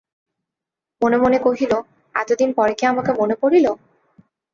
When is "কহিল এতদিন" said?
1.37-2.49